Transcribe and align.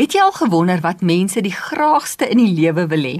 Het 0.00 0.14
jy 0.16 0.20
al 0.24 0.32
gewonder 0.32 0.80
wat 0.80 1.02
mense 1.04 1.42
die 1.44 1.52
graagste 1.52 2.24
in 2.32 2.38
die 2.40 2.54
lewe 2.56 2.86
wil 2.88 3.02
hê? 3.04 3.16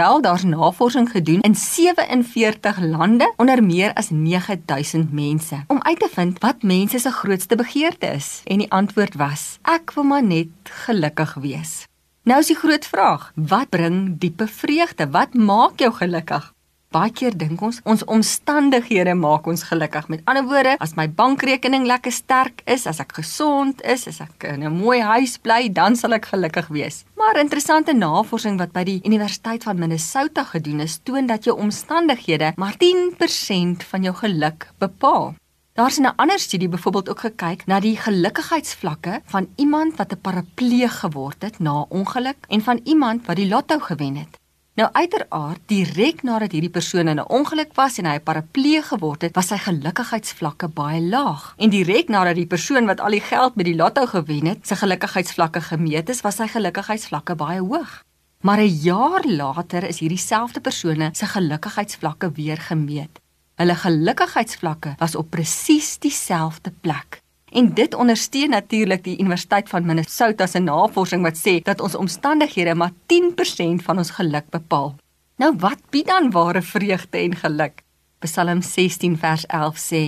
Wel, 0.00 0.22
daar's 0.24 0.46
navorsing 0.48 1.10
gedoen 1.12 1.42
in 1.44 1.54
47 1.54 2.78
lande 2.80 3.28
onder 3.36 3.60
meer 3.60 3.92
as 4.00 4.08
9000 4.10 5.12
mense 5.12 5.58
om 5.68 5.82
uit 5.82 6.00
te 6.00 6.08
vind 6.14 6.40
wat 6.40 6.64
mense 6.64 6.98
se 6.98 7.12
grootste 7.12 7.56
begeerte 7.60 8.06
is. 8.06 8.40
En 8.44 8.64
die 8.64 8.70
antwoord 8.72 9.18
was: 9.20 9.58
ek 9.62 9.92
wil 9.92 10.08
maar 10.08 10.24
net 10.24 10.72
gelukkig 10.86 11.34
wees. 11.34 11.84
Nou 12.24 12.40
is 12.40 12.48
die 12.48 12.56
groot 12.56 12.88
vraag: 12.88 13.28
wat 13.36 13.68
bring 13.68 14.16
diepe 14.18 14.46
vreugde? 14.46 15.10
Wat 15.10 15.34
maak 15.34 15.84
jou 15.84 15.92
gelukkig? 15.92 16.48
Baie 16.92 17.08
keer 17.08 17.32
dink 17.32 17.62
ons 17.64 17.78
ons 17.88 18.02
omstandighede 18.04 19.14
maak 19.16 19.46
ons 19.48 19.62
gelukkig. 19.64 20.10
Met 20.12 20.26
ander 20.28 20.44
woorde, 20.44 20.74
as 20.84 20.92
my 20.98 21.06
bankrekening 21.08 21.86
lekker 21.88 22.12
sterk 22.12 22.60
is, 22.68 22.84
as 22.90 23.00
ek 23.00 23.14
gesond 23.16 23.80
is, 23.88 24.04
as 24.10 24.20
ek 24.20 24.44
in 24.50 24.60
'n 24.60 24.76
mooi 24.76 25.00
huis 25.00 25.38
bly, 25.38 25.72
dan 25.72 25.96
sal 25.96 26.12
ek 26.12 26.28
gelukkig 26.34 26.68
wees. 26.68 27.04
Maar 27.16 27.40
interessante 27.40 27.94
navorsing 27.94 28.58
wat 28.58 28.72
by 28.72 28.84
die 28.84 29.00
Universiteit 29.04 29.64
van 29.64 29.78
Minnesota 29.78 30.44
gedoen 30.44 30.80
is, 30.80 30.98
toon 31.02 31.26
dat 31.26 31.44
jou 31.44 31.56
omstandighede 31.56 32.52
maar 32.56 32.76
10% 32.76 33.82
van 33.84 34.02
jou 34.02 34.14
geluk 34.14 34.68
bepaal. 34.78 35.34
Daar's 35.74 35.98
'n 35.98 36.12
ander 36.16 36.38
studie 36.38 36.68
byvoorbeeld 36.68 37.08
ook 37.08 37.20
gekyk 37.20 37.66
na 37.66 37.80
die 37.80 37.96
gelukkigheidsvlakke 37.96 39.22
van 39.24 39.48
iemand 39.56 39.96
wat 39.96 40.12
'n 40.12 40.20
parapleeg 40.20 41.00
geword 41.00 41.42
het 41.42 41.58
na 41.58 41.86
ongeluk 41.88 42.36
en 42.48 42.60
van 42.60 42.80
iemand 42.84 43.26
wat 43.26 43.36
die 43.36 43.48
lotto 43.48 43.78
gewen 43.78 44.16
het. 44.16 44.41
Nou 44.72 44.86
uiteraard, 44.92 45.60
direk 45.68 46.22
nadat 46.24 46.54
hierdie 46.56 46.72
persoon 46.72 47.08
in 47.08 47.18
'n 47.20 47.28
ongeluk 47.28 47.74
was 47.76 47.98
en 47.98 48.06
hy 48.06 48.14
'n 48.16 48.22
parapleeg 48.22 48.86
geword 48.88 49.22
het, 49.22 49.34
was 49.34 49.46
sy 49.46 49.58
gelukkigheidsvlakke 49.58 50.68
baie 50.68 51.00
laag. 51.02 51.54
En 51.58 51.70
direk 51.70 52.08
nadat 52.08 52.34
die 52.34 52.46
persoon 52.46 52.86
wat 52.86 53.00
al 53.00 53.10
die 53.10 53.20
geld 53.20 53.54
met 53.54 53.66
die 53.66 53.76
lotto 53.76 54.06
gewen 54.06 54.46
het, 54.46 54.66
sy 54.66 54.74
gelukkigheidsvlakke 54.74 55.60
gemeet 55.60 56.08
is, 56.08 56.20
was 56.20 56.36
sy 56.36 56.46
gelukkigheidsvlakke 56.46 57.34
baie 57.34 57.60
hoog. 57.60 58.02
Maar 58.40 58.58
'n 58.60 58.78
jaar 58.82 59.24
later 59.24 59.84
is 59.84 59.98
hierdie 59.98 60.18
selfde 60.18 60.60
persone 60.60 61.10
se 61.12 61.26
gelukkigheidsvlakke 61.26 62.32
weer 62.32 62.56
gemeet. 62.56 63.20
Hulle 63.54 63.74
gelukkigheidsvlakke 63.74 64.94
was 64.98 65.14
op 65.14 65.30
presies 65.30 65.98
dieselfde 65.98 66.72
plek. 66.80 67.21
En 67.52 67.74
dit 67.74 67.94
ondersteun 67.94 68.50
natuurlik 68.50 69.04
die 69.04 69.18
Universiteit 69.20 69.68
van 69.68 69.84
Minnesota 69.84 70.46
se 70.46 70.58
navorsing 70.58 71.22
wat 71.22 71.36
sê 71.36 71.58
dat 71.62 71.80
ons 71.84 71.94
omstandighede 71.94 72.74
maar 72.74 72.92
10% 73.12 73.84
van 73.84 73.98
ons 73.98 74.10
geluk 74.10 74.48
bepaal. 74.50 74.94
Nou 75.36 75.52
wat 75.60 75.80
bied 75.90 76.06
dan 76.08 76.30
ware 76.30 76.62
vreugde 76.62 77.18
en 77.18 77.36
geluk? 77.36 77.82
Psalm 78.24 78.62
16 78.62 79.18
vers 79.18 79.44
11 79.46 79.82
sê: 79.84 80.02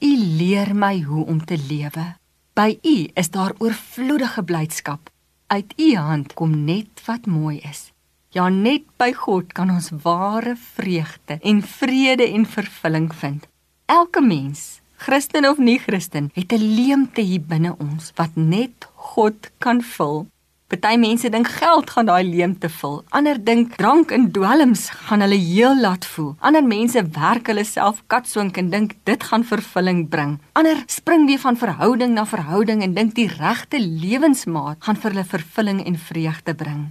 U 0.00 0.10
leer 0.16 0.74
my 0.76 1.00
hoe 1.00 1.24
om 1.26 1.44
te 1.44 1.56
lewe. 1.68 2.04
By 2.52 2.78
U 2.82 3.08
is 3.14 3.30
daar 3.30 3.54
oorvloedige 3.58 4.42
blydskap. 4.42 5.10
Uit 5.46 5.72
U 5.76 5.94
hand 5.96 6.34
kom 6.34 6.64
net 6.64 7.00
wat 7.06 7.26
mooi 7.26 7.58
is. 7.70 7.92
Ja, 8.30 8.48
net 8.48 8.84
by 8.96 9.12
God 9.12 9.52
kan 9.52 9.70
ons 9.70 9.88
ware 10.02 10.56
vreugde 10.56 11.38
en 11.40 11.62
vrede 11.62 12.28
en 12.28 12.46
vervulling 12.46 13.08
vind. 13.14 13.48
Elke 13.86 14.20
mens 14.20 14.80
Christen 15.00 15.48
of 15.48 15.56
nie 15.56 15.78
Christen, 15.78 16.28
het 16.34 16.52
'n 16.52 16.74
leemte 16.76 17.20
hier 17.20 17.40
binne 17.40 17.72
ons 17.78 18.12
wat 18.16 18.34
net 18.34 18.86
God 18.94 19.50
kan 19.58 19.80
vul. 19.82 20.26
Party 20.66 20.96
mense 20.96 21.28
dink 21.28 21.48
geld 21.48 21.90
gaan 21.90 22.06
daai 22.06 22.24
leemte 22.24 22.68
vul. 22.68 23.02
Ander 23.08 23.44
dink 23.44 23.76
drank 23.76 24.10
en 24.10 24.30
dwelms 24.30 24.90
gaan 24.90 25.20
hulle 25.20 25.40
heel 25.40 25.80
laat 25.80 26.04
voel. 26.04 26.36
Ander 26.38 26.64
mense 26.64 27.02
werk 27.02 27.46
hulle 27.46 27.64
self 27.64 28.02
katswink 28.06 28.56
en 28.56 28.70
dink 28.70 28.94
dit 29.04 29.22
gaan 29.22 29.44
vervulling 29.44 30.08
bring. 30.08 30.38
Ander 30.52 30.82
spring 30.86 31.26
weer 31.26 31.38
van 31.38 31.56
verhouding 31.56 32.12
na 32.12 32.26
verhouding 32.26 32.82
en 32.82 32.94
dink 32.94 33.14
die 33.14 33.28
regte 33.28 33.80
lewensmaat 33.80 34.76
gaan 34.80 34.96
vir 34.96 35.10
hulle 35.10 35.24
vervulling 35.24 35.86
en 35.86 35.98
vreugde 35.98 36.54
bring 36.54 36.90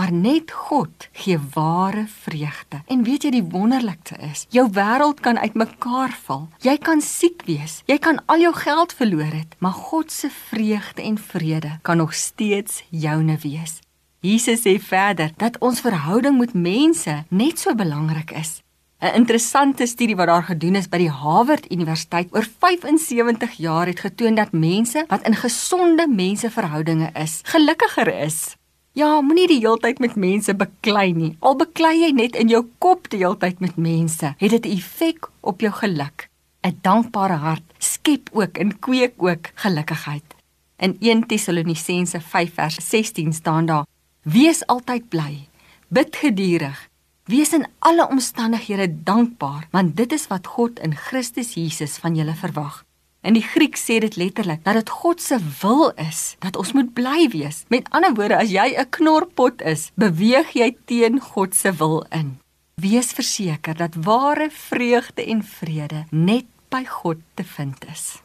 maar 0.00 0.12
net 0.12 0.50
God 0.50 1.08
gee 1.12 1.38
ware 1.52 2.06
vreugde. 2.08 2.78
En 2.86 3.02
weet 3.04 3.26
jy 3.26 3.30
die 3.34 3.44
wonderlikste 3.52 4.16
is, 4.24 4.46
jou 4.48 4.64
wêreld 4.72 5.18
kan 5.20 5.36
uitmekaar 5.36 6.14
val. 6.24 6.46
Jy 6.64 6.78
kan 6.80 7.02
siek 7.04 7.42
wees, 7.44 7.82
jy 7.84 7.98
kan 8.00 8.22
al 8.32 8.40
jou 8.40 8.54
geld 8.56 8.94
verloor 8.96 9.34
het, 9.36 9.58
maar 9.60 9.76
God 9.76 10.08
se 10.12 10.30
vreugde 10.32 11.04
en 11.04 11.18
vrede 11.20 11.74
kan 11.84 12.00
nog 12.00 12.14
steeds 12.16 12.80
joune 12.88 13.36
wees. 13.44 13.82
Jesus 14.24 14.64
sê 14.64 14.78
verder 14.80 15.34
dat 15.36 15.58
ons 15.60 15.82
verhouding 15.84 16.38
met 16.40 16.56
mense 16.56 17.18
net 17.28 17.60
so 17.60 17.76
belangrik 17.76 18.32
is. 18.32 18.62
'n 19.00 19.14
Interessante 19.20 19.86
studie 19.86 20.16
wat 20.16 20.26
daar 20.26 20.44
gedoen 20.48 20.76
is 20.76 20.88
by 20.88 20.98
die 20.98 21.12
Harvard 21.12 21.68
Universiteit 21.72 22.32
oor 22.32 22.46
75 22.58 23.52
jaar 23.52 23.86
het 23.86 24.00
getoon 24.00 24.34
dat 24.34 24.52
mense 24.52 25.04
wat 25.08 25.26
in 25.26 25.36
gesonde 25.36 26.08
menseverhoudinge 26.08 27.10
is, 27.12 27.40
gelukkiger 27.44 28.14
is. 28.24 28.59
Ja, 28.98 29.20
moenie 29.22 29.46
die 29.46 29.60
heeltyd 29.62 30.00
met 30.02 30.16
mense 30.18 30.50
beklei 30.58 31.12
nie. 31.14 31.36
Al 31.46 31.54
beklei 31.60 31.92
jy 32.00 32.08
net 32.10 32.34
in 32.34 32.48
jou 32.50 32.64
kop 32.82 33.06
die 33.12 33.20
heeltyd 33.22 33.60
met 33.62 33.76
mense, 33.78 34.32
het 34.40 34.50
dit 34.50 34.66
'n 34.66 34.76
effek 34.78 35.30
op 35.40 35.60
jou 35.60 35.70
geluk. 35.72 36.26
'n 36.66 36.78
Dankbare 36.82 37.38
hart 37.38 37.62
skep 37.78 38.30
ook 38.32 38.58
en 38.58 38.78
kweek 38.78 39.14
ook 39.16 39.50
gelukkigheid. 39.54 40.34
In 40.78 40.96
1 41.00 41.26
Tessalonisense 41.26 42.20
5 42.20 42.54
vers 42.54 42.76
16 42.88 43.32
staan 43.32 43.66
daar: 43.66 43.86
Wees 44.22 44.66
altyd 44.66 45.08
bly, 45.08 45.48
bid 45.88 46.16
geduldig, 46.16 46.88
wees 47.24 47.52
in 47.52 47.66
alle 47.78 48.08
omstandighede 48.08 49.02
dankbaar, 49.04 49.68
want 49.70 49.96
dit 49.96 50.12
is 50.12 50.26
wat 50.26 50.46
God 50.46 50.78
in 50.78 50.96
Christus 50.96 51.54
Jesus 51.54 51.96
van 51.96 52.14
julle 52.14 52.34
verwag. 52.34 52.84
In 53.20 53.36
die 53.36 53.44
Griek 53.44 53.76
sê 53.76 53.98
dit 54.00 54.16
letterlik 54.16 54.62
dat 54.64 54.78
dit 54.78 54.90
God 55.02 55.20
se 55.20 55.36
wil 55.60 55.90
is 56.00 56.36
dat 56.40 56.56
ons 56.56 56.72
moet 56.72 56.92
bly 56.96 57.28
wees. 57.28 57.64
Met 57.68 57.90
ander 57.92 58.14
woorde, 58.16 58.38
as 58.40 58.48
jy 58.50 58.72
'n 58.72 58.88
knorpot 58.96 59.60
is, 59.62 59.90
beweeg 59.94 60.52
jy 60.56 60.76
teen 60.84 61.20
God 61.20 61.54
se 61.54 61.72
wil 61.72 62.06
in. 62.10 62.38
Wees 62.80 63.12
verseker 63.12 63.76
dat 63.76 63.94
ware 63.94 64.48
vreugde 64.50 65.24
en 65.26 65.44
vrede 65.44 66.06
net 66.10 66.46
by 66.68 66.84
God 66.84 67.18
te 67.34 67.44
vind 67.44 67.84
is. 67.92 68.22